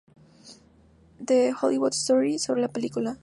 [1.27, 3.19] True Hollywood Story" sobre la película.